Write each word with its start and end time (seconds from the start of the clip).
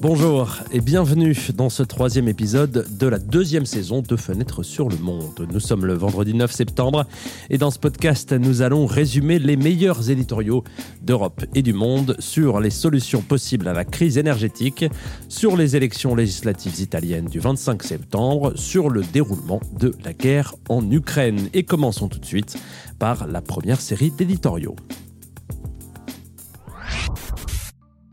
Bonjour 0.00 0.58
et 0.70 0.80
bienvenue 0.80 1.36
dans 1.56 1.70
ce 1.70 1.82
troisième 1.82 2.28
épisode 2.28 2.86
de 2.88 3.06
la 3.08 3.18
deuxième 3.18 3.66
saison 3.66 4.00
de 4.00 4.14
Fenêtre 4.14 4.62
sur 4.62 4.88
le 4.88 4.96
Monde. 4.96 5.48
Nous 5.52 5.58
sommes 5.58 5.84
le 5.86 5.94
vendredi 5.94 6.34
9 6.34 6.52
septembre 6.52 7.04
et 7.50 7.58
dans 7.58 7.72
ce 7.72 7.80
podcast, 7.80 8.32
nous 8.32 8.62
allons 8.62 8.86
résumer 8.86 9.40
les 9.40 9.56
meilleurs 9.56 10.08
éditoriaux 10.08 10.62
d'Europe 11.02 11.44
et 11.56 11.62
du 11.62 11.72
monde 11.72 12.14
sur 12.20 12.60
les 12.60 12.70
solutions 12.70 13.22
possibles 13.22 13.66
à 13.66 13.72
la 13.72 13.84
crise 13.84 14.18
énergétique, 14.18 14.84
sur 15.28 15.56
les 15.56 15.74
élections 15.74 16.14
législatives 16.14 16.78
italiennes 16.78 17.26
du 17.26 17.40
25 17.40 17.82
septembre, 17.82 18.52
sur 18.54 18.90
le 18.90 19.02
déroulement 19.02 19.60
de 19.80 19.92
la 20.04 20.12
guerre 20.12 20.54
en 20.68 20.88
Ukraine. 20.88 21.48
Et 21.54 21.64
commençons 21.64 22.06
tout 22.06 22.20
de 22.20 22.24
suite 22.24 22.56
par 23.00 23.26
la 23.26 23.42
première 23.42 23.80
série 23.80 24.12
d'éditoriaux. 24.12 24.76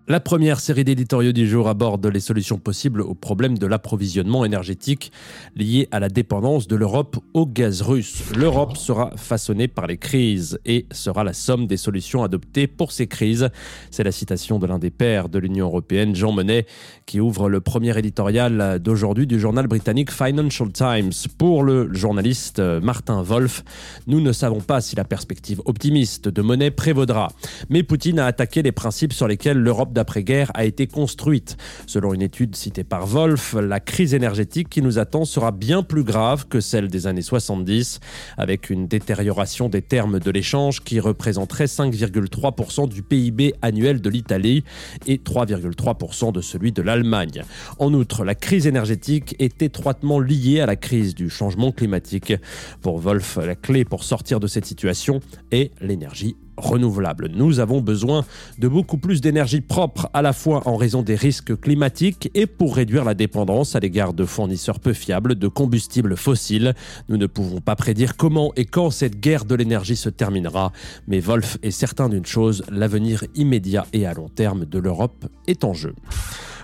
La 0.08 0.20
première 0.20 0.60
série 0.60 0.84
d'éditoriaux 0.84 1.32
du 1.32 1.48
jour 1.48 1.68
aborde 1.68 2.06
les 2.06 2.20
solutions 2.20 2.60
possibles 2.60 3.02
au 3.02 3.16
problème 3.16 3.58
de 3.58 3.66
l'approvisionnement 3.66 4.46
énergétique 4.46 5.12
lié 5.56 5.88
à 5.90 6.00
la 6.00 6.10
dépendance 6.10 6.68
de 6.68 6.76
l'Europe 6.76 7.18
au 7.34 7.48
gaz 7.48 7.82
russe. 7.82 8.22
L'Europe 8.36 8.78
sera 8.78 9.10
façonnée 9.16 9.68
par 9.68 9.88
les 9.88 9.98
crises 9.98 10.60
et 10.64 10.86
sera 10.92 11.24
la 11.24 11.34
somme 11.34 11.66
des 11.66 11.78
solutions 11.78 12.22
adoptées 12.22 12.68
pour 12.68 12.92
ces 12.92 13.08
crises. 13.08 13.50
C'est 13.90 14.04
la 14.04 14.12
citation 14.12 14.60
de 14.60 14.68
l'un 14.68 14.78
des 14.78 14.92
pères 14.92 15.28
de 15.28 15.40
l'Union 15.40 15.66
européenne, 15.66 16.16
Jean 16.16 16.32
Monnet, 16.32 16.68
qui 17.08 17.20
ouvre 17.20 17.50
le 17.50 17.60
premier 17.60 17.98
éditorial 17.98 18.78
d'aujourd'hui 18.78 19.26
du 19.26 19.40
journal 19.40 19.66
britannique 19.66 20.12
Financial 20.12 20.72
Times. 20.72 21.14
Pour 21.40 21.64
le 21.64 21.92
journaliste 21.96 22.60
Martin 22.60 23.24
Wolf, 23.24 23.64
nous 24.06 24.22
ne 24.22 24.34
savons 24.34 24.62
pas 24.62 24.82
si 24.82 24.96
la 24.96 25.04
perspective 25.04 25.64
optimiste 25.66 26.30
de 26.30 26.44
Monnet 26.44 26.70
prévaudra. 26.70 27.30
Mais 27.70 27.82
Poutine 27.82 28.20
a 28.20 28.28
attaqué 28.28 28.62
les 28.62 28.72
principes 28.72 29.12
sur 29.12 29.28
lesquels 29.28 29.58
l'Europe 29.58 29.94
d'après-guerre 29.96 30.52
a 30.54 30.66
été 30.66 30.86
construite. 30.86 31.58
Selon 31.88 32.14
une 32.14 32.22
étude 32.22 32.56
citée 32.56 32.84
par 32.84 33.08
Wolf, 33.08 33.56
la 33.60 33.80
crise 33.80 34.14
énergétique 34.14 34.70
qui 34.70 34.84
nous 34.84 35.00
attend 35.00 35.26
sera 35.26 35.52
bien 35.52 35.82
plus 35.82 36.04
grave 36.04 36.46
que 36.48 36.60
celle 36.60 36.88
des 36.88 37.08
années 37.08 37.24
70, 37.24 38.00
avec 38.38 38.70
une 38.70 38.86
détérioration 38.86 39.70
des 39.70 39.82
termes 39.82 40.20
de 40.20 40.30
l'échange 40.30 40.84
qui 40.84 41.00
représenterait 41.00 41.66
5,3% 41.66 42.88
du 42.88 43.02
PIB 43.02 43.56
annuel 43.64 44.02
de 44.02 44.10
l'Italie 44.10 44.64
et 45.08 45.18
3,3% 45.18 46.32
de 46.32 46.42
celui 46.42 46.72
de 46.72 46.84
l'Allemagne. 46.84 47.42
En 47.80 47.94
outre, 47.94 48.24
la 48.24 48.36
crise 48.36 48.68
énergétique 48.68 49.36
est 49.40 49.62
étroitement 49.62 50.20
liée 50.20 50.60
à 50.60 50.66
la 50.66 50.76
crise 50.76 51.16
du 51.16 51.30
changement 51.30 51.72
climatique. 51.72 52.34
Pour 52.82 53.00
Wolf, 53.00 53.38
la 53.38 53.56
clé 53.56 53.86
pour 53.86 54.04
sortir 54.04 54.40
de 54.40 54.48
cette 54.48 54.66
situation 54.66 55.22
est 55.52 55.72
l'énergie 55.82 56.36
renouvelables. 56.58 57.30
Nous 57.34 57.60
avons 57.60 57.82
besoin 57.82 58.26
de 58.60 58.68
beaucoup 58.68 58.98
plus 58.98 59.22
d'énergie 59.22 59.62
propre, 59.62 60.10
à 60.14 60.22
la 60.22 60.34
fois 60.34 60.68
en 60.68 60.76
raison 60.76 61.02
des 61.02 61.16
risques 61.16 61.60
climatiques 61.60 62.30
et 62.34 62.46
pour 62.46 62.76
réduire 62.76 63.04
la 63.04 63.14
dépendance 63.14 63.76
à 63.76 63.80
l'égard 63.80 64.14
de 64.14 64.26
fournisseurs 64.26 64.80
peu 64.80 64.94
fiables 64.94 65.36
de 65.36 65.48
combustibles 65.48 66.18
fossiles. 66.18 66.74
Nous 67.10 67.18
ne 67.18 67.28
pouvons 67.28 67.62
pas 67.62 67.76
prédire 67.76 68.18
comment 68.18 68.52
et 68.56 68.66
quand 68.66 68.90
cette 68.90 69.20
guerre 69.20 69.46
de 69.46 69.56
l'énergie 69.56 69.96
se 69.96 70.10
terminera, 70.10 70.72
mais 71.08 71.20
Wolf 71.20 71.58
est 71.64 71.72
certain 71.72 72.10
d'une 72.10 72.26
chose, 72.26 72.64
l'avenir 72.70 73.24
immédiat 73.36 73.86
et 73.94 74.06
à 74.06 74.14
long 74.14 74.30
terme 74.30 74.66
de 74.66 74.80
l'Europe 74.80 75.26
est 75.48 75.64
en 75.64 75.74
jeu. 75.74 75.94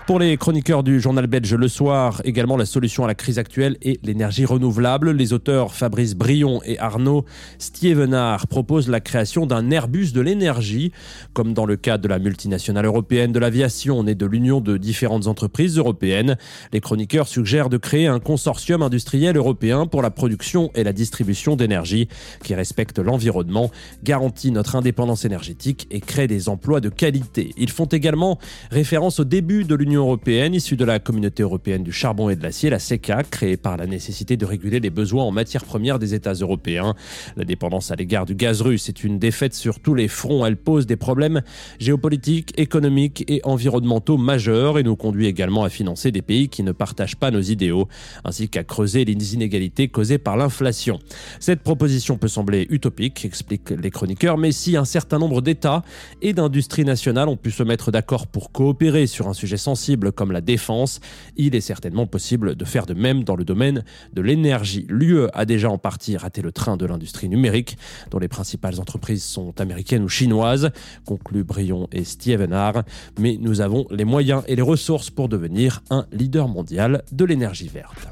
Pour 0.04 0.18
les 0.18 0.36
chroniqueurs 0.36 0.82
du 0.82 1.00
journal 1.00 1.28
belge 1.28 1.54
Le 1.54 1.68
Soir, 1.68 2.22
également 2.24 2.56
la 2.56 2.66
solution 2.66 3.04
à 3.04 3.06
la 3.06 3.14
crise 3.14 3.38
actuelle 3.38 3.76
est 3.82 4.04
l'énergie 4.04 4.44
renouvelable. 4.44 5.12
Les 5.12 5.32
auteurs 5.32 5.74
Fabrice 5.74 6.16
Brion 6.16 6.60
et 6.64 6.76
Arnaud 6.80 7.24
Stievenard 7.58 8.48
proposent 8.48 8.88
la 8.88 8.98
création 8.98 9.46
d'un 9.46 9.70
Airbus 9.70 10.10
de 10.12 10.20
l'énergie, 10.20 10.90
comme 11.34 11.54
dans 11.54 11.66
le 11.66 11.76
cas 11.76 11.98
de 11.98 12.08
la 12.08 12.18
multinationale 12.18 12.84
européenne 12.84 13.30
de 13.30 13.38
l'aviation 13.38 14.02
née 14.02 14.16
de 14.16 14.26
l'union 14.26 14.60
de 14.60 14.76
différentes 14.76 15.28
entreprises 15.28 15.78
européennes. 15.78 16.36
Les 16.72 16.80
chroniqueurs 16.80 17.28
suggèrent 17.28 17.68
de 17.68 17.76
créer 17.76 18.08
un 18.08 18.18
consortium 18.18 18.82
industriel 18.82 19.36
européen 19.36 19.86
pour 19.86 20.02
la 20.02 20.10
production 20.10 20.72
et 20.74 20.82
la 20.82 20.92
distribution 20.92 21.54
d'énergie 21.54 22.08
qui 22.42 22.56
respecte 22.56 22.98
l'environnement, 22.98 23.70
garantit 24.02 24.50
notre 24.50 24.74
indépendance 24.74 25.24
énergétique 25.24 25.86
et 25.92 26.00
crée 26.00 26.26
des 26.26 26.48
emplois 26.48 26.80
de 26.80 26.88
qualité. 26.88 27.54
Ils 27.56 27.70
font 27.70 27.86
également 27.86 28.40
référence 28.72 29.20
au 29.20 29.24
début 29.24 29.62
de 29.62 29.76
l'union 29.76 29.91
européenne, 30.00 30.54
issue 30.54 30.76
de 30.76 30.84
la 30.84 30.98
communauté 30.98 31.42
européenne 31.42 31.82
du 31.82 31.92
charbon 31.92 32.30
et 32.30 32.36
de 32.36 32.42
l'acier, 32.42 32.70
la 32.70 32.78
CECA, 32.78 33.22
créée 33.24 33.56
par 33.56 33.76
la 33.76 33.86
nécessité 33.86 34.36
de 34.36 34.44
réguler 34.44 34.80
les 34.80 34.90
besoins 34.90 35.24
en 35.24 35.30
matières 35.30 35.64
premières 35.64 35.98
des 35.98 36.14
États 36.14 36.32
européens. 36.32 36.94
La 37.36 37.44
dépendance 37.44 37.90
à 37.90 37.96
l'égard 37.96 38.26
du 38.26 38.34
gaz 38.34 38.62
russe 38.62 38.88
est 38.88 39.04
une 39.04 39.18
défaite 39.18 39.54
sur 39.54 39.80
tous 39.80 39.94
les 39.94 40.08
fronts. 40.08 40.46
Elle 40.46 40.56
pose 40.56 40.86
des 40.86 40.96
problèmes 40.96 41.42
géopolitiques, 41.78 42.52
économiques 42.58 43.24
et 43.28 43.40
environnementaux 43.44 44.16
majeurs 44.16 44.78
et 44.78 44.82
nous 44.82 44.96
conduit 44.96 45.26
également 45.26 45.64
à 45.64 45.68
financer 45.68 46.10
des 46.10 46.22
pays 46.22 46.48
qui 46.48 46.62
ne 46.62 46.72
partagent 46.72 47.16
pas 47.16 47.30
nos 47.30 47.40
idéaux, 47.40 47.88
ainsi 48.24 48.48
qu'à 48.48 48.64
creuser 48.64 49.04
les 49.04 49.34
inégalités 49.34 49.88
causées 49.88 50.18
par 50.18 50.36
l'inflation. 50.36 50.98
Cette 51.40 51.60
proposition 51.60 52.16
peut 52.16 52.28
sembler 52.28 52.66
utopique, 52.70 53.24
expliquent 53.24 53.70
les 53.70 53.90
chroniqueurs, 53.90 54.38
mais 54.38 54.52
si 54.52 54.76
un 54.76 54.84
certain 54.84 55.18
nombre 55.18 55.40
d'États 55.40 55.82
et 56.20 56.32
d'industries 56.32 56.84
nationales 56.84 57.28
ont 57.28 57.36
pu 57.36 57.50
se 57.50 57.62
mettre 57.62 57.90
d'accord 57.90 58.26
pour 58.26 58.52
coopérer 58.52 59.06
sur 59.06 59.28
un 59.28 59.34
sujet 59.34 59.56
sensible, 59.56 59.81
comme 60.14 60.32
la 60.32 60.40
défense, 60.40 61.00
il 61.36 61.54
est 61.54 61.60
certainement 61.60 62.06
possible 62.06 62.54
de 62.54 62.64
faire 62.64 62.86
de 62.86 62.94
même 62.94 63.24
dans 63.24 63.36
le 63.36 63.44
domaine 63.44 63.84
de 64.12 64.22
l'énergie. 64.22 64.86
L'UE 64.88 65.26
a 65.32 65.44
déjà 65.44 65.70
en 65.70 65.78
partie 65.78 66.16
raté 66.16 66.42
le 66.42 66.52
train 66.52 66.76
de 66.76 66.86
l'industrie 66.86 67.28
numérique, 67.28 67.76
dont 68.10 68.18
les 68.18 68.28
principales 68.28 68.80
entreprises 68.80 69.24
sont 69.24 69.60
américaines 69.60 70.04
ou 70.04 70.08
chinoises, 70.08 70.70
conclut 71.04 71.44
Brion 71.44 71.88
et 71.92 72.04
Stevenard, 72.04 72.84
mais 73.18 73.38
nous 73.40 73.60
avons 73.60 73.86
les 73.90 74.04
moyens 74.04 74.42
et 74.46 74.56
les 74.56 74.62
ressources 74.62 75.10
pour 75.10 75.28
devenir 75.28 75.82
un 75.90 76.06
leader 76.12 76.48
mondial 76.48 77.02
de 77.12 77.24
l'énergie 77.24 77.68
verte. 77.68 78.08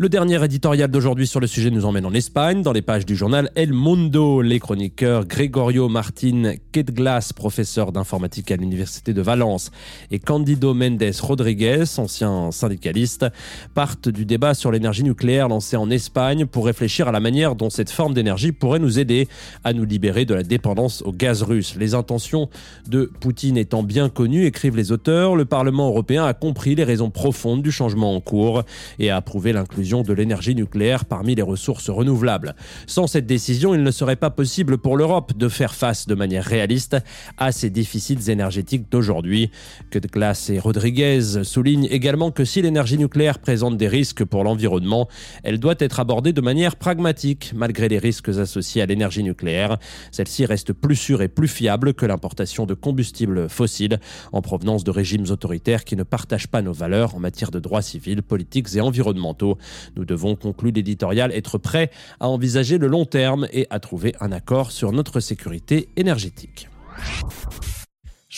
Le 0.00 0.08
dernier 0.08 0.44
éditorial 0.44 0.88
d'aujourd'hui 0.92 1.26
sur 1.26 1.40
le 1.40 1.48
sujet 1.48 1.72
nous 1.72 1.84
emmène 1.84 2.06
en 2.06 2.14
Espagne, 2.14 2.62
dans 2.62 2.70
les 2.70 2.82
pages 2.82 3.04
du 3.04 3.16
journal 3.16 3.50
El 3.56 3.72
Mundo. 3.72 4.42
Les 4.42 4.60
chroniqueurs 4.60 5.26
Gregorio 5.26 5.88
Martín 5.88 6.54
Quetglas, 6.70 7.32
professeur 7.34 7.90
d'informatique 7.90 8.52
à 8.52 8.56
l'Université 8.56 9.12
de 9.12 9.20
Valence, 9.20 9.72
et 10.12 10.20
Candido 10.20 10.72
Méndez 10.72 11.10
Rodriguez, 11.20 11.82
ancien 11.96 12.52
syndicaliste, 12.52 13.26
partent 13.74 14.08
du 14.08 14.24
débat 14.24 14.54
sur 14.54 14.70
l'énergie 14.70 15.02
nucléaire 15.02 15.48
lancé 15.48 15.76
en 15.76 15.90
Espagne 15.90 16.46
pour 16.46 16.66
réfléchir 16.66 17.08
à 17.08 17.12
la 17.12 17.18
manière 17.18 17.56
dont 17.56 17.68
cette 17.68 17.90
forme 17.90 18.14
d'énergie 18.14 18.52
pourrait 18.52 18.78
nous 18.78 19.00
aider 19.00 19.26
à 19.64 19.72
nous 19.72 19.84
libérer 19.84 20.24
de 20.24 20.34
la 20.34 20.44
dépendance 20.44 21.02
au 21.02 21.10
gaz 21.10 21.42
russe. 21.42 21.74
Les 21.76 21.94
intentions 21.94 22.48
de 22.86 23.10
Poutine 23.18 23.56
étant 23.56 23.82
bien 23.82 24.10
connues, 24.10 24.46
écrivent 24.46 24.76
les 24.76 24.92
auteurs, 24.92 25.34
le 25.34 25.44
Parlement 25.44 25.88
européen 25.88 26.24
a 26.24 26.34
compris 26.34 26.76
les 26.76 26.84
raisons 26.84 27.10
profondes 27.10 27.62
du 27.62 27.72
changement 27.72 28.14
en 28.14 28.20
cours 28.20 28.62
et 29.00 29.10
a 29.10 29.16
approuvé 29.16 29.52
l'inclusion 29.52 29.87
de 29.88 30.12
l'énergie 30.12 30.54
nucléaire 30.54 31.06
parmi 31.06 31.34
les 31.34 31.42
ressources 31.42 31.88
renouvelables. 31.88 32.54
Sans 32.86 33.06
cette 33.06 33.26
décision, 33.26 33.74
il 33.74 33.82
ne 33.82 33.90
serait 33.90 34.16
pas 34.16 34.30
possible 34.30 34.76
pour 34.76 34.96
l'Europe 34.96 35.36
de 35.36 35.48
faire 35.48 35.74
face 35.74 36.06
de 36.06 36.14
manière 36.14 36.44
réaliste 36.44 36.96
à 37.38 37.52
ces 37.52 37.70
déficits 37.70 38.30
énergétiques 38.30 38.90
d'aujourd'hui. 38.90 39.50
Que 39.90 39.98
de 39.98 40.06
Glace 40.06 40.50
et 40.50 40.58
Rodriguez 40.58 41.42
soulignent 41.42 41.88
également 41.90 42.30
que 42.30 42.44
si 42.44 42.60
l'énergie 42.60 42.98
nucléaire 42.98 43.38
présente 43.38 43.78
des 43.78 43.88
risques 43.88 44.24
pour 44.24 44.44
l'environnement, 44.44 45.08
elle 45.42 45.58
doit 45.58 45.76
être 45.78 46.00
abordée 46.00 46.34
de 46.34 46.40
manière 46.42 46.76
pragmatique 46.76 47.52
malgré 47.54 47.88
les 47.88 47.98
risques 47.98 48.28
associés 48.28 48.82
à 48.82 48.86
l'énergie 48.86 49.22
nucléaire. 49.22 49.78
Celle-ci 50.12 50.44
reste 50.44 50.74
plus 50.74 50.96
sûre 50.96 51.22
et 51.22 51.28
plus 51.28 51.48
fiable 51.48 51.94
que 51.94 52.04
l'importation 52.04 52.66
de 52.66 52.74
combustibles 52.74 53.48
fossiles 53.48 54.00
en 54.32 54.42
provenance 54.42 54.84
de 54.84 54.90
régimes 54.90 55.30
autoritaires 55.30 55.84
qui 55.84 55.96
ne 55.96 56.02
partagent 56.02 56.48
pas 56.48 56.60
nos 56.60 56.72
valeurs 56.72 57.14
en 57.14 57.20
matière 57.20 57.50
de 57.50 57.58
droits 57.58 57.82
civils, 57.82 58.22
politiques 58.22 58.74
et 58.74 58.80
environnementaux. 58.80 59.58
Nous 59.96 60.04
devons, 60.04 60.36
conclut 60.36 60.70
l'éditorial, 60.70 61.32
être 61.32 61.58
prêts 61.58 61.90
à 62.20 62.28
envisager 62.28 62.78
le 62.78 62.86
long 62.86 63.04
terme 63.04 63.46
et 63.52 63.66
à 63.70 63.80
trouver 63.80 64.14
un 64.20 64.32
accord 64.32 64.70
sur 64.70 64.92
notre 64.92 65.20
sécurité 65.20 65.88
énergétique. 65.96 66.68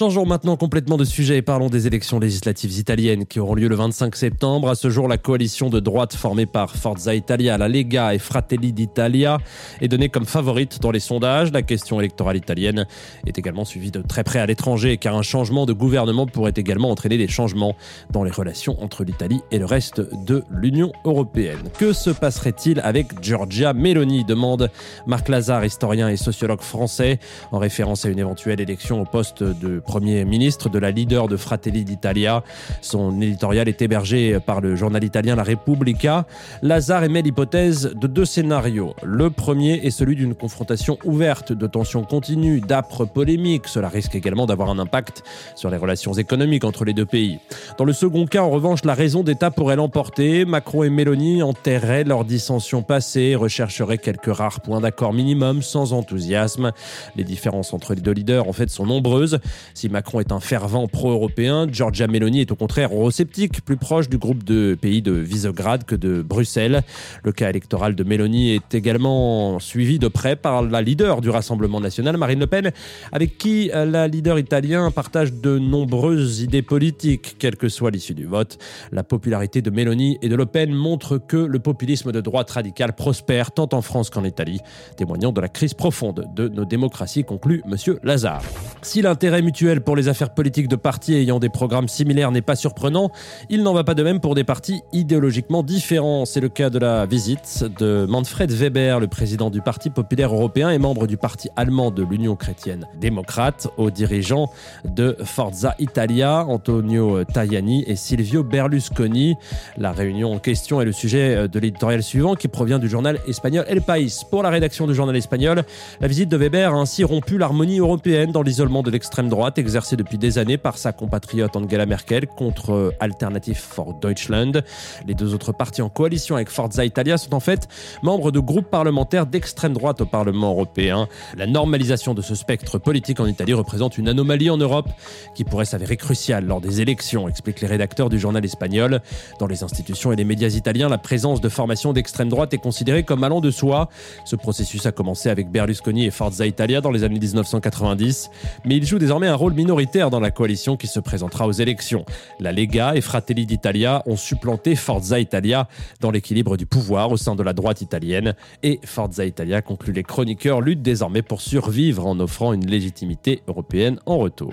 Changeons 0.01 0.25
maintenant 0.25 0.57
complètement 0.57 0.97
de 0.97 1.05
sujet 1.05 1.37
et 1.37 1.43
parlons 1.43 1.69
des 1.69 1.87
élections 1.87 2.19
législatives 2.19 2.73
italiennes 2.79 3.27
qui 3.27 3.39
auront 3.39 3.55
lieu 3.55 3.69
le 3.69 3.75
25 3.75 4.17
septembre. 4.17 4.71
À 4.71 4.75
ce 4.75 4.89
jour, 4.89 5.09
la 5.09 5.19
coalition 5.19 5.69
de 5.69 5.79
droite 5.79 6.15
formée 6.15 6.47
par 6.47 6.75
Forza 6.75 7.15
Italia, 7.15 7.59
la 7.59 7.69
Lega 7.69 8.15
et 8.15 8.19
Fratelli 8.19 8.73
d'Italia 8.73 9.37
est 9.83 9.89
donnée 9.89 10.09
comme 10.09 10.25
favorite 10.25 10.81
dans 10.81 10.91
les 10.91 11.01
sondages. 11.01 11.53
La 11.53 11.61
question 11.61 12.01
électorale 12.01 12.39
italienne 12.39 12.87
est 13.27 13.37
également 13.37 13.67
suivie 13.67 13.91
de 13.91 14.01
très 14.01 14.25
près 14.25 14.39
à 14.39 14.47
l'étranger 14.47 14.97
car 14.97 15.15
un 15.15 15.23
changement 15.23 15.67
de 15.67 15.75
gouvernement 15.75 16.27
pourrait 16.27 16.55
également 16.57 16.91
entraîner 16.91 17.19
des 17.19 17.29
changements 17.29 17.77
dans 18.11 18.25
les 18.25 18.31
relations 18.31 18.83
entre 18.83 19.05
l'Italie 19.05 19.43
et 19.51 19.59
le 19.59 19.67
reste 19.67 20.01
de 20.25 20.43
l'Union 20.51 20.93
européenne. 21.05 21.61
Que 21.79 21.93
se 21.93 22.09
passerait-il 22.09 22.81
avec 22.81 23.23
Giorgia 23.23 23.75
Meloni 23.75 24.25
demande 24.25 24.71
Marc 25.07 25.29
Lazare, 25.29 25.67
historien 25.67 26.09
et 26.09 26.17
sociologue 26.17 26.63
français, 26.63 27.19
en 27.53 27.59
référence 27.59 28.07
à 28.07 28.09
une 28.09 28.19
éventuelle 28.19 28.63
élection 28.63 29.03
au 29.03 29.05
poste 29.05 29.43
de 29.43 29.83
Premier 29.91 30.25
ministre 30.25 30.69
de 30.69 30.79
la 30.79 30.93
leader 30.93 31.27
de 31.27 31.37
Fratelli 31.37 31.83
d'Italia. 31.83 32.45
Son 32.81 33.21
éditorial 33.21 33.69
est 33.69 33.83
hébergé 33.83 34.39
par 34.39 34.61
le 34.61 34.77
journal 34.77 35.03
italien 35.03 35.35
La 35.35 35.43
Repubblica. 35.43 36.27
Lazare 36.63 37.03
émet 37.03 37.23
l'hypothèse 37.23 37.91
de 37.97 38.07
deux 38.07 38.25
scénarios. 38.25 38.95
Le 39.03 39.31
premier 39.31 39.85
est 39.85 39.91
celui 39.91 40.15
d'une 40.15 40.37
confrontation 40.37 40.97
ouverte, 41.05 41.53
de 41.53 41.67
tensions 41.67 42.05
continues, 42.05 42.61
d'âpres 42.61 43.05
polémiques. 43.05 43.67
Cela 43.67 43.89
risque 43.89 44.15
également 44.15 44.47
d'avoir 44.47 44.71
un 44.71 44.79
impact 44.79 45.25
sur 45.57 45.71
les 45.71 45.77
relations 45.77 46.13
économiques 46.13 46.63
entre 46.63 46.85
les 46.85 46.93
deux 46.93 47.05
pays. 47.05 47.41
Dans 47.77 47.85
le 47.85 47.93
second 47.93 48.27
cas, 48.27 48.45
en 48.45 48.51
revanche, 48.51 48.85
la 48.85 48.95
raison 48.95 49.25
d'État 49.25 49.51
pourrait 49.51 49.75
l'emporter. 49.75 50.45
Macron 50.45 50.85
et 50.85 50.91
Mélanie 50.91 51.43
enterraient 51.43 52.05
leurs 52.05 52.25
dissensions 52.25 52.85
passées, 52.85 53.35
rechercheraient 53.35 53.99
quelques 53.99 54.33
rares 54.33 54.61
points 54.61 54.81
d'accord 54.81 55.13
minimum 55.13 55.63
sans 55.63 55.95
enthousiasme. 55.95 56.71
Les 57.17 57.25
différences 57.25 57.75
entre 57.75 57.95
les 57.95 58.01
deux 58.01 58.13
leaders, 58.13 58.49
en 58.49 58.53
fait, 58.53 58.71
sont 58.71 58.87
nombreuses. 58.87 59.41
Si 59.75 59.89
Macron 59.89 60.21
est 60.21 60.33
un 60.33 60.41
fervent 60.41 60.87
pro-européen, 60.87 61.67
Giorgia 61.71 62.07
Meloni 62.07 62.41
est 62.41 62.53
au 62.53 62.57
contraire 62.57 62.93
eurosceptique, 62.93 63.65
plus 63.65 63.77
proche 63.77 64.09
du 64.09 64.19
groupe 64.19 64.45
de 64.45 64.77
pays 64.81 65.03
de 65.03 65.13
Visegrad 65.13 65.85
que 65.85 65.95
de 65.95 66.23
Bruxelles. 66.23 66.83
Le 67.23 67.33
cas 67.33 67.51
électoral 67.51 67.95
de 67.95 68.05
Meloni 68.05 68.55
est 68.55 68.75
également 68.75 69.59
suivi 69.59 69.99
de 69.99 70.09
près 70.09 70.37
par 70.37 70.63
la 70.63 70.83
leader 70.83 71.21
du 71.21 71.31
Rassemblement 71.31 71.81
national, 71.81 72.17
Marine 72.17 72.41
Le 72.41 72.47
Pen, 72.47 72.73
avec 73.13 73.39
qui 73.39 73.71
la 73.73 74.09
leader 74.09 74.39
italienne 74.39 74.91
partage 74.91 75.33
de 75.33 75.59
nombreuses 75.59 76.41
idées 76.41 76.63
politiques, 76.63 77.37
quelle 77.39 77.57
que 77.57 77.69
soit 77.69 77.91
l'issue 77.91 78.15
du 78.15 78.27
vote. 78.27 78.59
La 78.93 79.03
popularité 79.03 79.63
de 79.63 79.71
Meloni 79.71 80.19
et 80.23 80.29
de 80.29 80.37
Le 80.37 80.47
Pen 80.47 80.73
montre 80.73 81.19
que 81.19 81.37
le 81.37 81.59
populisme 81.59 82.13
de 82.13 82.21
droite 82.21 82.51
radicale 82.51 82.95
prospère 82.95 83.53
tant 83.53 83.69
en 83.73 83.83
France 83.83 84.11
qu'en 84.11 84.25
Italie, 84.25 84.61
témoignant 84.97 85.33
de 85.33 85.41
la 85.41 85.49
crise 85.49 85.75
profonde 85.75 86.27
de 86.35 86.49
nos 86.49 86.65
démocraties, 86.65 87.25
conclut 87.25 87.63
M. 87.71 87.99
Lazare. 88.03 88.43
Si 88.83 89.03
l'intérêt 89.03 89.43
mutuel 89.43 89.60
pour 89.85 89.95
les 89.95 90.09
affaires 90.09 90.31
politiques 90.31 90.69
de 90.69 90.77
partis 90.77 91.15
ayant 91.15 91.39
des 91.39 91.51
programmes 91.51 91.89
similaires 91.89 92.33
n'est 92.33 92.41
pas 92.41 92.57
surprenant, 92.57 93.11
il 93.51 93.63
n'en 93.63 93.75
va 93.75 93.85
pas 93.85 93.95
de 93.95 94.03
même 94.03 94.19
pour 94.19 94.35
des 94.35 94.45
partis 94.45 94.83
idéologiquement 94.93 95.63
différents. 95.63 96.25
C'est 96.25 96.41
le 96.41 96.49
cas 96.49 96.71
de 96.71 96.79
la 96.79 97.05
visite 97.05 97.65
de 97.79 98.07
Manfred 98.09 98.51
Weber, 98.51 99.01
le 99.01 99.07
président 99.07 99.51
du 99.51 99.61
Parti 99.61 99.91
populaire 99.91 100.33
européen 100.33 100.71
et 100.71 100.79
membre 100.79 101.07
du 101.07 101.19
parti 101.19 101.51
allemand 101.57 101.91
de 101.91 102.03
l'Union 102.03 102.37
chrétienne 102.37 102.87
démocrate, 102.99 103.69
aux 103.77 103.91
dirigeants 103.91 104.51
de 104.85 105.17
Forza 105.25 105.75
Italia, 105.79 106.47
Antonio 106.47 107.25
Tajani 107.25 107.85
et 107.87 107.97
Silvio 107.97 108.43
Berlusconi. 108.43 109.37
La 109.77 109.93
réunion 109.93 110.33
en 110.33 110.39
question 110.39 110.81
est 110.81 110.87
le 110.87 110.93
sujet 110.93 111.49
de 111.49 111.59
l'éditorial 111.59 112.03
suivant 112.03 112.35
qui 112.35 112.49
provient 112.49 112.79
du 112.79 112.89
journal 112.89 113.19
espagnol 113.29 113.67
El 113.69 113.83
País. 113.83 114.23
Pour 114.31 114.43
la 114.43 114.49
rédaction 114.49 114.87
du 114.87 114.95
journal 114.95 115.17
espagnol, 115.17 115.65
la 116.01 116.09
visite 116.09 116.31
de 116.31 116.37
Weber 116.39 116.73
a 116.73 116.79
ainsi 116.79 117.05
rompu 117.05 117.37
l'harmonie 117.37 117.79
européenne 117.79 118.33
dans 118.33 118.43
l'isolement 118.43 118.83
de 118.83 118.91
l'extrême 118.91 119.29
droite 119.29 119.50
exercé 119.59 119.97
depuis 119.97 120.19
des 120.19 120.39
années 120.39 120.59
par 120.59 120.79
sa 120.79 120.93
compatriote 120.93 121.57
Angela 121.57 121.87
Merkel 121.87 122.27
contre 122.27 122.95
Alternative 123.01 123.59
for 123.59 123.95
Deutschland. 123.95 124.63
Les 125.07 125.15
deux 125.15 125.35
autres 125.35 125.53
partis 125.53 125.83
en 125.83 125.89
coalition 125.89 126.37
avec 126.37 126.49
Forza 126.49 126.85
Italia 126.85 127.19
sont 127.19 127.35
en 127.35 127.41
fait 127.41 127.69
membres 128.03 128.31
de 128.31 128.41
groupes 128.41 128.71
parlementaires 128.71 129.27
d'extrême 129.27 129.73
droite 129.73 130.01
au 130.01 130.07
Parlement 130.07 130.51
européen. 130.51 131.09
La 131.37 131.47
normalisation 131.47 132.15
de 132.15 132.23
ce 132.23 132.35
spectre 132.35 132.79
politique 132.79 133.21
en 133.21 133.27
Italie 133.27 133.55
représente 133.55 133.99
une 133.99 134.09
anomalie 134.09 134.51
en 134.51 134.57
Europe 134.57 134.89
qui 135.35 135.45
pourrait 135.45 135.65
s'avérer 135.65 135.97
cruciale 135.97 136.47
lors 136.47 136.61
des 136.61 136.81
élections, 136.81 137.29
expliquent 137.29 137.61
les 137.61 137.67
rédacteurs 137.67 138.09
du 138.09 138.19
journal 138.19 138.45
espagnol. 138.45 139.01
Dans 139.39 139.47
les 139.47 139.63
institutions 139.63 140.13
et 140.13 140.17
les 140.17 140.25
médias 140.25 140.49
italiens, 140.49 140.89
la 140.89 140.99
présence 140.99 141.41
de 141.41 141.49
formations 141.49 141.93
d'extrême 141.93 142.29
droite 142.29 142.55
est 142.55 142.59
considérée 142.59 143.03
comme 143.03 143.25
allant 143.25 143.41
de 143.41 143.51
soi. 143.51 143.89
Ce 144.25 144.37
processus 144.37 144.87
a 144.87 144.93
commencé 144.93 145.31
avec 145.31 145.51
Berlusconi 145.51 146.07
et 146.07 146.11
Forza 146.11 146.47
Italia 146.47 146.81
dans 146.81 146.91
les 146.91 147.05
années 147.05 147.19
1990, 147.19 148.31
mais 148.65 148.77
il 148.77 148.87
joue 148.87 148.99
désormais 148.99 149.27
un 149.27 149.37
rôle 149.41 149.55
minoritaire 149.55 150.11
dans 150.11 150.21
la 150.21 150.31
coalition 150.31 150.77
qui 150.77 150.87
se 150.87 151.01
présentera 151.01 151.47
aux 151.47 151.53
élections. 151.53 152.05
La 152.41 152.53
Lega 152.53 152.95
et 152.95 153.01
Fratelli 153.01 153.47
d'Italia 153.47 154.03
ont 154.05 154.19
supplanté 154.19 154.77
Forza 154.77 155.19
Italia 155.19 155.67
dans 156.01 156.11
l'équilibre 156.11 156.59
du 156.59 156.67
pouvoir 156.67 157.11
au 157.11 157.17
sein 157.17 157.35
de 157.35 157.43
la 157.43 157.55
droite 157.55 157.81
italienne 157.81 158.35
et 158.63 158.81
Forza 158.85 159.25
Italia, 159.25 159.63
conclut 159.63 159.95
les 159.95 160.03
chroniqueurs, 160.03 160.61
lutte 160.61 160.83
désormais 160.83 161.23
pour 161.23 161.41
survivre 161.41 162.07
en 162.07 162.21
offrant 162.21 162.53
une 162.53 162.67
légitimité 162.67 163.41
européenne 163.49 163.99
en 164.05 164.19
retour. 164.19 164.53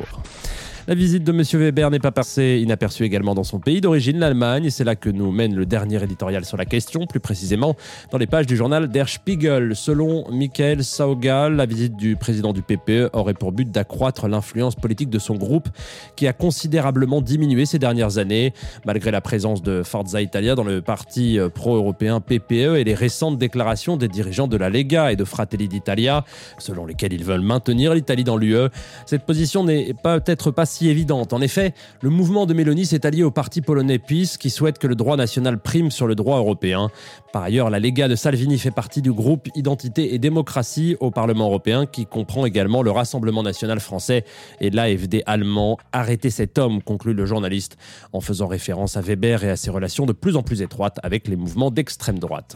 La 0.90 0.96
visite 0.96 1.26
de 1.26 1.34
M. 1.34 1.44
Weber 1.44 1.92
n'est 1.92 2.00
pas 2.00 2.14
passée 2.14 2.62
inaperçue 2.64 3.04
également 3.04 3.36
dans 3.36 3.44
son 3.44 3.60
pays 3.60 3.82
d'origine, 3.82 4.20
l'Allemagne, 4.20 4.70
c'est 4.70 4.86
là 4.86 4.96
que 4.96 5.10
nous 5.10 5.34
mène 5.34 5.54
le 5.54 5.66
dernier 5.66 6.02
éditorial 6.02 6.46
sur 6.46 6.56
la 6.56 6.64
question, 6.64 7.06
plus 7.06 7.20
précisément 7.20 7.76
dans 8.10 8.18
les 8.18 8.26
pages 8.26 8.46
du 8.46 8.56
journal 8.56 8.88
Der 8.88 9.10
Spiegel. 9.10 9.76
Selon 9.76 10.32
Michael 10.32 10.86
Saugal, 10.86 11.58
la 11.58 11.66
visite 11.66 11.98
du 11.98 12.16
président 12.16 12.54
du 12.54 12.62
PPE 12.62 13.10
aurait 13.12 13.34
pour 13.34 13.52
but 13.52 13.70
d'accroître 13.70 14.30
l'influence 14.30 14.76
politique 14.76 15.10
de 15.10 15.20
son 15.20 15.36
groupe, 15.36 15.68
qui 16.16 16.26
a 16.26 16.32
considérablement 16.32 17.20
diminué 17.20 17.66
ces 17.66 17.80
dernières 17.80 18.18
années, 18.18 18.54
malgré 18.86 19.12
la 19.12 19.20
présence 19.20 19.62
de 19.62 19.84
Forza 19.84 20.22
Italia 20.22 20.56
dans 20.56 20.64
le 20.64 20.82
parti 20.82 21.38
pro-européen 21.54 22.22
PPE 22.22 22.78
et 22.78 22.86
les 22.86 22.96
récentes 22.96 23.38
déclarations 23.38 23.98
des 23.98 24.08
dirigeants 24.08 24.48
de 24.48 24.56
la 24.56 24.70
Lega 24.70 25.12
et 25.12 25.18
de 25.18 25.26
Fratelli 25.26 25.68
d'Italia, 25.68 26.24
selon 26.60 26.86
lesquels 26.86 27.12
ils 27.12 27.26
veulent 27.26 27.42
maintenir 27.42 27.94
l'Italie 27.94 28.24
dans 28.24 28.38
l'UE. 28.38 28.70
Cette 29.06 29.24
position 29.24 29.66
n'est 29.66 29.94
peut-être 30.02 30.52
pas 30.52 30.66
si 30.66 30.77
évidente. 30.86 31.34
En 31.34 31.42
effet, 31.42 31.74
le 32.02 32.10
mouvement 32.10 32.46
de 32.46 32.54
Mélanie 32.54 32.86
s'est 32.86 33.06
allié 33.06 33.24
au 33.24 33.32
parti 33.32 33.62
polonais 33.62 34.00
PiS 34.00 34.38
qui 34.38 34.50
souhaite 34.50 34.78
que 34.78 34.88
le 34.88 34.96
droit 34.96 35.18
national 35.18 35.60
prime 35.60 35.90
sur 35.90 36.08
le 36.08 36.16
droit 36.16 36.38
européen. 36.38 36.90
Par 37.34 37.44
ailleurs, 37.44 37.70
la 37.70 37.80
Lega 37.80 38.08
de 38.08 38.16
Salvini 38.16 38.58
fait 38.58 38.72
partie 38.72 39.02
du 39.02 39.12
groupe 39.12 39.48
Identité 39.56 40.14
et 40.14 40.20
démocratie 40.20 40.96
au 41.00 41.12
Parlement 41.12 41.46
européen 41.46 41.86
qui 41.86 42.06
comprend 42.06 42.46
également 42.46 42.82
le 42.82 42.92
Rassemblement 42.92 43.44
national 43.44 43.80
français 43.80 44.24
et 44.62 44.70
l'AFD 44.70 45.24
allemand. 45.26 45.78
Arrêtez 45.92 46.30
cet 46.30 46.58
homme, 46.58 46.82
conclut 46.82 47.14
le 47.14 47.26
journaliste, 47.26 47.78
en 48.14 48.22
faisant 48.22 48.48
référence 48.48 48.98
à 48.98 49.02
Weber 49.02 49.44
et 49.44 49.50
à 49.50 49.56
ses 49.56 49.70
relations 49.70 50.06
de 50.06 50.14
plus 50.14 50.36
en 50.36 50.44
plus 50.44 50.62
étroites 50.62 51.00
avec 51.04 51.28
les 51.28 51.36
mouvements 51.36 51.72
d'extrême 51.72 52.20
droite. 52.20 52.56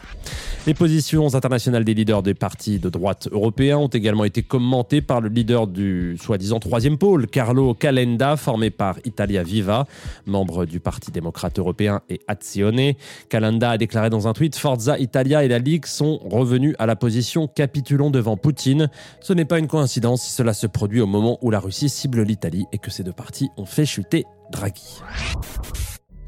Les 0.68 0.73
positions 0.73 1.33
internationales 1.33 1.83
des 1.83 1.94
leaders 1.94 2.23
des 2.23 2.33
partis 2.33 2.79
de 2.79 2.89
droite 2.89 3.27
européens 3.31 3.77
ont 3.77 3.88
également 3.88 4.25
été 4.25 4.44
commentées 4.44 5.01
par 5.01 5.21
le 5.21 5.29
leader 5.29 5.68
du 5.68 6.18
soi-disant 6.21 6.59
troisième 6.59 6.97
pôle, 6.97 7.27
Carlo 7.27 7.73
Calenda, 8.12 8.36
formé 8.36 8.69
par 8.72 8.98
Italia 9.06 9.44
Viva, 9.44 9.86
membre 10.25 10.66
du 10.66 10.80
Parti 10.80 11.12
démocrate 11.12 11.60
européen 11.60 12.02
et 12.10 12.19
Azione. 12.28 12.94
Calenda 13.30 13.72
a 13.72 13.78
déclaré 13.78 14.10
dans 14.10 14.28
un 14.28 14.34
tweet 14.34 14.56
Forza 14.56 14.98
Italia 15.00 15.44
et 15.44 15.48
la 15.48 15.60
Ligue 15.60 15.86
sont 15.86 16.19
revenus 16.30 16.75
à 16.80 16.86
la 16.86 16.96
position 16.96 17.48
capitulons 17.48 18.10
devant 18.10 18.38
Poutine. 18.38 18.90
Ce 19.22 19.34
n'est 19.34 19.46
pas 19.46 19.60
une 19.60 19.68
coïncidence 19.68 20.24
si 20.24 20.31
cela 20.31 20.54
se 20.54 20.68
produit 20.68 21.02
au 21.02 21.08
moment 21.08 21.38
où 21.42 21.52
la 21.52 21.60
Russie 21.60 21.90
cible 21.90 22.22
l'Italie 22.24 22.66
et 22.72 22.78
que 22.78 22.92
ces 22.92 23.04
deux 23.04 23.13
partis 23.13 23.50
ont 23.58 23.66
fait 23.66 23.86
chuter 23.86 24.25
Draghi. 24.52 25.02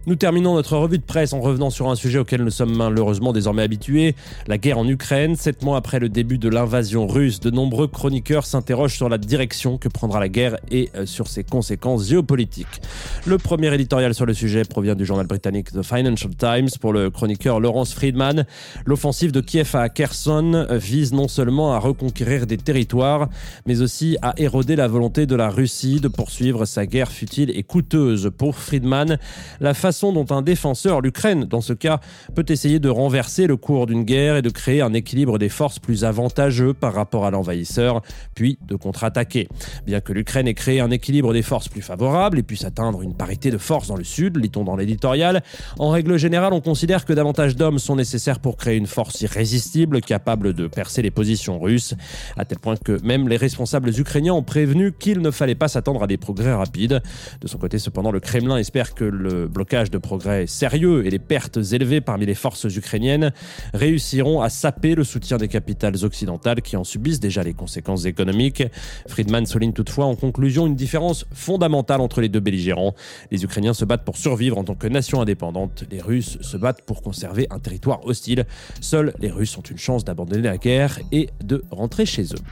Nous 0.06 0.16
terminons 0.16 0.56
notre 0.56 0.76
revue 0.76 0.98
de 0.98 1.04
presse 1.04 1.32
en 1.32 1.40
revenant 1.40 1.70
sur 1.70 1.90
un 1.90 1.96
sujet 1.96 2.20
auquel 2.20 2.44
nous 2.44 2.50
sommes 2.50 2.76
malheureusement 2.76 3.32
désormais 3.32 3.62
habitués, 3.62 4.16
la 4.48 4.58
guerre 4.58 4.78
en 4.78 4.86
Ukraine. 4.86 5.38
Sept 5.38 5.64
mois 5.64 5.78
après 5.78 6.00
le 6.00 6.10
début 6.10 6.38
de 6.38 6.50
l'invasion 6.50 7.08
russe, 7.08 7.40
de 7.40 7.50
nombreux 7.50 7.88
chroniqueurs 7.88 8.46
s'interrogent 8.46 8.98
sur 8.98 9.08
la 9.08 9.18
direction 9.18 9.78
que 9.78 9.88
prendra 9.88 10.20
la 10.20 10.28
guerre 10.28 10.58
et 10.70 10.90
euh, 10.96 11.06
sur 11.06 11.30
ses 11.30 11.46
conséquences 11.46 12.10
géopolitiques. 12.10 12.82
Le 13.26 13.38
premier 13.38 13.74
éditorial 13.74 14.14
sur 14.14 14.26
le 14.26 14.34
sujet 14.34 14.64
provient 14.66 14.96
du 14.96 15.06
journal 15.06 15.26
britannique 15.26 15.72
The 15.72 15.84
Financial 15.84 16.36
Times 16.36 16.70
pour 16.82 16.92
le 16.92 17.10
chroniqueur 17.10 17.62
Lawrence 17.62 17.94
Friedman. 17.94 18.46
L'offensive 18.86 19.32
de 19.32 19.40
Kiev 19.40 19.74
à 19.74 19.88
Kherson 19.88 20.68
vise 20.72 21.14
non 21.14 21.30
seulement 21.30 21.76
à 21.76 21.80
reconquérir 21.80 22.46
des 22.46 22.58
territoires, 22.58 23.30
mais 23.66 23.80
aussi 23.80 24.18
à 24.22 24.34
éroder 24.36 24.76
la 24.76 24.90
volonté 24.90 25.26
de 25.28 25.36
la 25.38 25.50
Russie 25.50 26.02
de 26.02 26.10
poursuivre 26.10 26.66
sa 26.66 26.86
guerre 26.86 27.10
futile 27.10 27.52
et 27.56 27.64
coûteuse. 27.64 28.32
Pour 28.38 28.58
Friedman, 28.58 29.18
la 29.62 29.74
face 29.74 29.93
façon 29.94 30.12
dont 30.12 30.26
un 30.32 30.42
défenseur, 30.42 31.02
l'Ukraine 31.02 31.46
dans 31.46 31.62
ce 31.62 31.72
cas, 31.72 32.00
peut 32.34 32.46
essayer 32.50 32.80
de 32.80 32.90
renverser 32.90 33.46
le 33.46 33.58
cours 33.58 33.86
d'une 33.86 34.04
guerre 34.04 34.38
et 34.38 34.42
de 34.42 34.50
créer 34.50 34.82
un 34.82 34.92
équilibre 34.92 35.38
des 35.38 35.50
forces 35.50 35.78
plus 35.78 36.04
avantageux 36.04 36.74
par 36.74 36.96
rapport 36.96 37.28
à 37.28 37.32
l'envahisseur, 37.32 38.02
puis 38.34 38.58
de 38.66 38.76
contre-attaquer. 38.76 39.48
Bien 39.86 40.02
que 40.02 40.12
l'Ukraine 40.12 40.48
ait 40.48 40.56
créé 40.56 40.80
un 40.80 40.90
équilibre 40.90 41.32
des 41.32 41.44
forces 41.44 41.70
plus 41.70 41.84
favorable 41.84 42.40
et 42.40 42.44
puisse 42.44 42.66
atteindre 42.66 43.04
une 43.04 43.14
parité 43.14 43.52
de 43.52 43.60
force 43.60 43.88
dans 43.88 43.96
le 43.96 44.04
sud, 44.04 44.36
lit-on 44.38 44.64
dans 44.64 44.76
l'éditorial, 44.76 45.44
en 45.78 45.92
règle 45.92 46.18
générale, 46.18 46.54
on 46.54 46.62
considère 46.62 47.06
que 47.06 47.14
davantage 47.14 47.56
d'hommes 47.56 47.78
sont 47.78 47.96
nécessaires 47.96 48.40
pour 48.40 48.58
créer 48.58 48.78
une 48.78 48.88
force 48.88 49.22
irrésistible 49.22 50.02
capable 50.02 50.54
de 50.54 50.66
percer 50.66 51.04
les 51.04 51.12
positions 51.12 51.60
russes, 51.60 51.94
à 52.36 52.46
tel 52.46 52.58
point 52.58 52.78
que 52.78 53.00
même 53.06 53.30
les 53.30 53.38
responsables 53.38 53.90
ukrainiens 54.00 54.34
ont 54.34 54.42
prévenu 54.42 54.92
qu'il 54.92 55.20
ne 55.22 55.30
fallait 55.30 55.54
pas 55.54 55.68
s'attendre 55.68 56.02
à 56.02 56.08
des 56.08 56.18
progrès 56.18 56.52
rapides. 56.52 57.00
De 57.42 57.48
son 57.48 57.60
côté, 57.60 57.78
cependant, 57.78 58.12
le 58.12 58.20
Kremlin 58.20 58.58
espère 58.58 58.96
que 58.96 59.04
le 59.04 59.48
blocage 59.48 59.83
de 59.90 59.98
progrès 59.98 60.48
sérieux 60.48 61.06
et 61.06 61.10
les 61.10 61.20
pertes 61.20 61.58
élevées 61.72 62.02
parmi 62.02 62.26
les 62.26 62.36
forces 62.36 62.66
ukrainiennes 62.66 63.32
réussiront 63.74 64.42
à 64.42 64.50
saper 64.50 64.96
le 64.96 65.04
soutien 65.04 65.38
des 65.38 65.48
capitales 65.48 66.04
occidentales 66.04 66.62
qui 66.62 66.78
en 66.78 66.84
subissent 66.84 67.20
déjà 67.20 67.44
les 67.44 67.54
conséquences 67.54 68.06
économiques. 68.06 68.64
Friedman 69.08 69.46
souligne 69.46 69.74
toutefois 69.74 70.06
en 70.06 70.16
conclusion 70.16 70.68
une 70.68 70.76
différence 70.76 71.26
fondamentale 71.34 72.02
entre 72.02 72.22
les 72.22 72.30
deux 72.30 72.40
belligérants. 72.40 72.96
Les 73.32 73.44
Ukrainiens 73.44 73.74
se 73.74 73.86
battent 73.86 74.06
pour 74.06 74.18
survivre 74.18 74.58
en 74.58 74.64
tant 74.64 74.76
que 74.76 74.88
nation 74.88 75.22
indépendante, 75.22 75.86
les 75.92 76.02
Russes 76.02 76.38
se 76.42 76.58
battent 76.58 76.82
pour 76.84 77.02
conserver 77.02 77.48
un 77.50 77.60
territoire 77.60 78.06
hostile. 78.06 78.46
Seuls 78.82 79.14
les 79.20 79.32
Russes 79.32 79.58
ont 79.58 79.62
une 79.62 79.78
chance 79.78 80.04
d'abandonner 80.04 80.44
la 80.44 80.58
guerre 80.58 81.00
et 81.12 81.30
de 81.44 81.64
rentrer 81.72 82.06
chez 82.06 82.24
eux. 82.24 82.44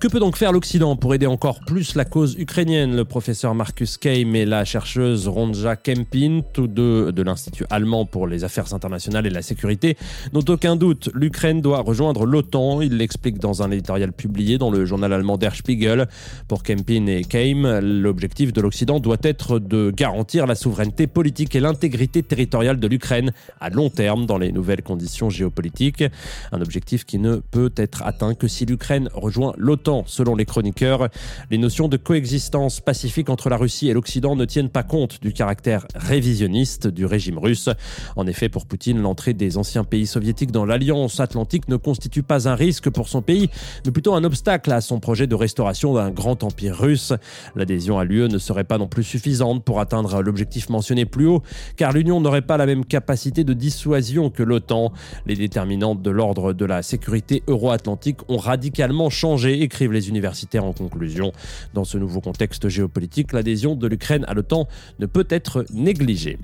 Que 0.00 0.08
peut 0.08 0.18
donc 0.18 0.38
faire 0.38 0.50
l'Occident 0.50 0.96
pour 0.96 1.14
aider 1.14 1.26
encore 1.26 1.60
plus 1.60 1.94
la 1.94 2.06
cause 2.06 2.34
ukrainienne? 2.38 2.96
Le 2.96 3.04
professeur 3.04 3.54
Marcus 3.54 3.98
Keim 3.98 4.34
et 4.34 4.46
la 4.46 4.64
chercheuse 4.64 5.28
Ronja 5.28 5.76
Kempin, 5.76 6.40
tous 6.54 6.68
deux 6.68 7.12
de 7.12 7.22
l'Institut 7.22 7.66
allemand 7.68 8.06
pour 8.06 8.26
les 8.26 8.42
affaires 8.42 8.72
internationales 8.72 9.26
et 9.26 9.30
la 9.30 9.42
sécurité, 9.42 9.98
n'ont 10.32 10.44
aucun 10.48 10.76
doute. 10.76 11.10
L'Ukraine 11.12 11.60
doit 11.60 11.82
rejoindre 11.82 12.24
l'OTAN. 12.24 12.80
Il 12.80 12.96
l'explique 12.96 13.38
dans 13.40 13.62
un 13.62 13.70
éditorial 13.70 14.14
publié 14.14 14.56
dans 14.56 14.70
le 14.70 14.86
journal 14.86 15.12
allemand 15.12 15.36
Der 15.36 15.54
Spiegel. 15.54 16.08
Pour 16.48 16.62
Kempin 16.62 17.06
et 17.06 17.22
Keim, 17.22 17.80
l'objectif 17.80 18.54
de 18.54 18.62
l'Occident 18.62 19.00
doit 19.00 19.18
être 19.22 19.58
de 19.58 19.92
garantir 19.94 20.46
la 20.46 20.54
souveraineté 20.54 21.08
politique 21.08 21.54
et 21.54 21.60
l'intégrité 21.60 22.22
territoriale 22.22 22.80
de 22.80 22.86
l'Ukraine 22.86 23.32
à 23.60 23.68
long 23.68 23.90
terme 23.90 24.24
dans 24.24 24.38
les 24.38 24.50
nouvelles 24.50 24.82
conditions 24.82 25.28
géopolitiques. 25.28 26.04
Un 26.52 26.62
objectif 26.62 27.04
qui 27.04 27.18
ne 27.18 27.36
peut 27.36 27.72
être 27.76 28.02
atteint 28.02 28.32
que 28.32 28.48
si 28.48 28.64
l'Ukraine 28.64 29.10
rejoint 29.12 29.52
l'OTAN, 29.58 29.89
selon 30.06 30.34
les 30.34 30.44
chroniqueurs. 30.44 31.08
Les 31.50 31.58
notions 31.58 31.88
de 31.88 31.96
coexistence 31.96 32.80
pacifique 32.80 33.30
entre 33.30 33.48
la 33.48 33.56
Russie 33.56 33.88
et 33.88 33.92
l'Occident 33.92 34.36
ne 34.36 34.44
tiennent 34.44 34.68
pas 34.68 34.82
compte 34.82 35.20
du 35.20 35.32
caractère 35.32 35.86
révisionniste 35.94 36.86
du 36.86 37.06
régime 37.06 37.38
russe. 37.38 37.68
En 38.16 38.26
effet, 38.26 38.48
pour 38.48 38.66
Poutine, 38.66 39.00
l'entrée 39.00 39.34
des 39.34 39.58
anciens 39.58 39.84
pays 39.84 40.06
soviétiques 40.06 40.52
dans 40.52 40.64
l'Alliance 40.64 41.20
atlantique 41.20 41.68
ne 41.68 41.76
constitue 41.76 42.22
pas 42.22 42.48
un 42.48 42.54
risque 42.54 42.90
pour 42.90 43.08
son 43.08 43.22
pays, 43.22 43.50
mais 43.84 43.92
plutôt 43.92 44.14
un 44.14 44.24
obstacle 44.24 44.72
à 44.72 44.80
son 44.80 45.00
projet 45.00 45.26
de 45.26 45.34
restauration 45.34 45.94
d'un 45.94 46.10
grand 46.10 46.42
empire 46.44 46.78
russe. 46.78 47.12
L'adhésion 47.56 47.98
à 47.98 48.04
l'UE 48.04 48.28
ne 48.28 48.38
serait 48.38 48.64
pas 48.64 48.78
non 48.78 48.88
plus 48.88 49.04
suffisante 49.04 49.64
pour 49.64 49.80
atteindre 49.80 50.22
l'objectif 50.22 50.68
mentionné 50.68 51.04
plus 51.04 51.26
haut, 51.26 51.42
car 51.76 51.92
l'Union 51.92 52.20
n'aurait 52.20 52.42
pas 52.42 52.56
la 52.56 52.66
même 52.66 52.84
capacité 52.84 53.44
de 53.44 53.52
dissuasion 53.52 54.30
que 54.30 54.42
l'OTAN. 54.42 54.92
Les 55.26 55.36
déterminantes 55.36 56.02
de 56.02 56.10
l'ordre 56.10 56.52
de 56.52 56.64
la 56.64 56.82
sécurité 56.82 57.42
euro-atlantique 57.46 58.18
ont 58.28 58.36
radicalement 58.36 59.10
changé, 59.10 59.62
écrivent 59.80 59.92
les 59.92 60.10
universitaires 60.10 60.66
en 60.66 60.74
conclusion. 60.74 61.32
Dans 61.72 61.84
ce 61.84 61.96
nouveau 61.96 62.20
contexte 62.20 62.68
géopolitique, 62.68 63.32
l'adhésion 63.32 63.74
de 63.74 63.86
l'Ukraine 63.86 64.26
à 64.28 64.34
l'OTAN 64.34 64.68
ne 64.98 65.06
peut 65.06 65.26
être 65.30 65.64
négligée. 65.72 66.38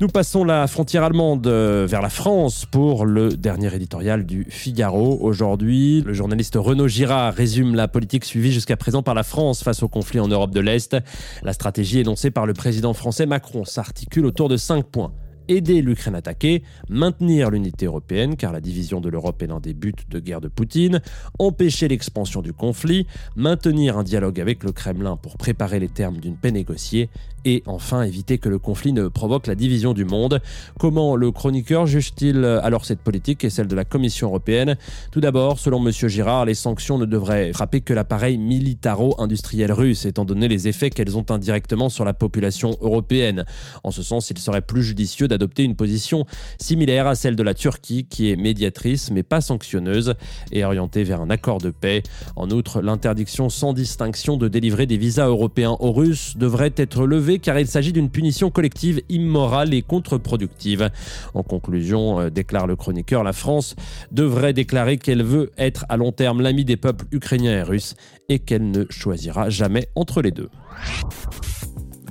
Nous 0.00 0.08
passons 0.08 0.44
la 0.44 0.66
frontière 0.66 1.04
allemande 1.04 1.46
euh, 1.46 1.86
vers 1.86 2.00
la 2.00 2.08
France 2.08 2.64
pour 2.64 3.04
le 3.04 3.36
dernier 3.36 3.72
éditorial 3.74 4.24
du 4.24 4.46
Figaro. 4.48 5.18
Aujourd'hui, 5.20 6.02
le 6.06 6.14
journaliste 6.14 6.54
Renaud 6.56 6.88
Girard 6.88 7.34
résume 7.34 7.74
la 7.74 7.86
politique 7.86 8.24
suivie 8.24 8.50
jusqu'à 8.50 8.78
présent 8.78 9.02
par 9.02 9.14
la 9.14 9.22
France 9.24 9.62
face 9.62 9.82
au 9.82 9.88
conflit 9.88 10.20
en 10.20 10.28
Europe 10.28 10.52
de 10.52 10.60
l'Est. 10.60 10.96
La 11.42 11.52
stratégie 11.52 12.00
énoncée 12.00 12.30
par 12.30 12.46
le 12.46 12.54
président 12.54 12.94
français 12.94 13.26
Macron 13.26 13.66
s'articule 13.66 14.24
autour 14.24 14.48
de 14.48 14.56
cinq 14.56 14.86
points 14.86 15.12
aider 15.48 15.82
l'Ukraine 15.82 16.14
attaquée, 16.14 16.62
maintenir 16.88 17.50
l'unité 17.50 17.86
européenne, 17.86 18.36
car 18.36 18.52
la 18.52 18.60
division 18.60 19.00
de 19.00 19.08
l'Europe 19.08 19.42
est 19.42 19.46
l'un 19.46 19.60
des 19.60 19.74
buts 19.74 19.94
de 20.10 20.18
guerre 20.18 20.40
de 20.40 20.48
Poutine, 20.48 21.00
empêcher 21.38 21.88
l'expansion 21.88 22.42
du 22.42 22.52
conflit, 22.52 23.06
maintenir 23.36 23.98
un 23.98 24.02
dialogue 24.02 24.40
avec 24.40 24.64
le 24.64 24.72
Kremlin 24.72 25.16
pour 25.16 25.36
préparer 25.36 25.80
les 25.80 25.88
termes 25.88 26.18
d'une 26.18 26.36
paix 26.36 26.52
négociée, 26.52 27.08
et 27.44 27.62
enfin 27.66 28.02
éviter 28.02 28.38
que 28.38 28.48
le 28.48 28.58
conflit 28.58 28.94
ne 28.94 29.08
provoque 29.08 29.46
la 29.46 29.54
division 29.54 29.92
du 29.92 30.06
monde. 30.06 30.40
Comment 30.78 31.14
le 31.14 31.30
chroniqueur 31.30 31.86
juge-t-il 31.86 32.42
alors 32.42 32.86
cette 32.86 33.00
politique 33.00 33.44
et 33.44 33.50
celle 33.50 33.66
de 33.66 33.74
la 33.74 33.84
Commission 33.84 34.28
européenne? 34.28 34.76
Tout 35.12 35.20
d'abord, 35.20 35.58
selon 35.58 35.86
M. 35.86 35.92
Girard, 35.92 36.46
les 36.46 36.54
sanctions 36.54 36.96
ne 36.96 37.04
devraient 37.04 37.52
frapper 37.52 37.82
que 37.82 37.92
l'appareil 37.92 38.38
militaro-industriel 38.38 39.72
russe, 39.72 40.06
étant 40.06 40.24
donné 40.24 40.48
les 40.48 40.68
effets 40.68 40.88
qu'elles 40.88 41.18
ont 41.18 41.26
indirectement 41.28 41.90
sur 41.90 42.06
la 42.06 42.14
population 42.14 42.78
européenne. 42.80 43.44
En 43.82 43.90
ce 43.90 44.02
sens, 44.02 44.30
il 44.30 44.38
serait 44.38 44.62
plus 44.62 44.82
judicieux 44.82 45.28
d'adopter 45.34 45.64
une 45.64 45.74
position 45.74 46.26
similaire 46.60 47.06
à 47.06 47.16
celle 47.16 47.34
de 47.34 47.42
la 47.42 47.54
Turquie, 47.54 48.06
qui 48.08 48.30
est 48.30 48.36
médiatrice 48.36 49.10
mais 49.10 49.22
pas 49.22 49.40
sanctionneuse 49.40 50.14
et 50.52 50.64
orientée 50.64 51.02
vers 51.02 51.20
un 51.20 51.30
accord 51.30 51.58
de 51.58 51.70
paix. 51.70 52.02
En 52.36 52.50
outre, 52.50 52.80
l'interdiction 52.80 53.48
sans 53.48 53.72
distinction 53.72 54.36
de 54.36 54.48
délivrer 54.48 54.86
des 54.86 54.96
visas 54.96 55.26
européens 55.26 55.76
aux 55.80 55.92
Russes 55.92 56.36
devrait 56.36 56.72
être 56.76 57.06
levée 57.06 57.38
car 57.38 57.58
il 57.58 57.66
s'agit 57.66 57.92
d'une 57.92 58.10
punition 58.10 58.50
collective 58.50 59.02
immorale 59.08 59.74
et 59.74 59.82
contre-productive. 59.82 60.90
En 61.34 61.42
conclusion, 61.42 62.20
euh, 62.20 62.30
déclare 62.30 62.66
le 62.66 62.76
chroniqueur, 62.76 63.24
la 63.24 63.32
France 63.32 63.74
devrait 64.12 64.52
déclarer 64.52 64.98
qu'elle 64.98 65.22
veut 65.22 65.50
être 65.58 65.84
à 65.88 65.96
long 65.96 66.12
terme 66.12 66.42
l'ami 66.42 66.64
des 66.64 66.76
peuples 66.76 67.06
ukrainiens 67.12 67.58
et 67.58 67.62
russes 67.62 67.94
et 68.28 68.38
qu'elle 68.38 68.70
ne 68.70 68.84
choisira 68.90 69.50
jamais 69.50 69.88
entre 69.94 70.22
les 70.22 70.30
deux. 70.30 70.48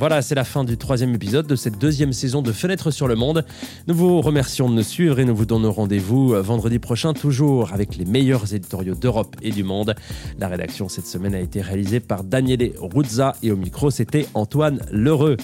Voilà, 0.03 0.21
c'est 0.21 0.35
la 0.35 0.43
fin 0.43 0.65
du 0.65 0.75
troisième 0.75 1.15
épisode 1.15 1.47
de 1.47 1.55
cette 1.55 1.77
deuxième 1.77 2.11
saison 2.11 2.41
de 2.41 2.51
Fenêtre 2.51 2.91
sur 2.91 3.07
le 3.07 3.15
Monde. 3.15 3.45
Nous 3.87 3.95
vous 3.95 4.19
remercions 4.19 4.69
de 4.69 4.75
nous 4.75 4.83
suivre 4.83 5.17
et 5.17 5.23
nous 5.23 5.33
vous 5.33 5.45
donnons 5.45 5.71
rendez-vous 5.71 6.33
vendredi 6.41 6.77
prochain, 6.77 7.13
toujours 7.13 7.71
avec 7.71 7.95
les 7.95 8.03
meilleurs 8.03 8.53
éditoriaux 8.53 8.95
d'Europe 8.95 9.37
et 9.41 9.51
du 9.51 9.63
monde. 9.63 9.95
La 10.39 10.49
rédaction 10.49 10.89
cette 10.89 11.07
semaine 11.07 11.33
a 11.33 11.39
été 11.39 11.61
réalisée 11.61 12.01
par 12.01 12.25
Daniele 12.25 12.73
Ruzza 12.81 13.37
et 13.43 13.51
au 13.51 13.55
micro, 13.55 13.91
c'était 13.91 14.27
Antoine 14.33 14.81
Lheureux. 14.91 15.37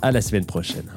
À 0.00 0.12
la 0.12 0.22
semaine 0.22 0.46
prochaine. 0.46 0.90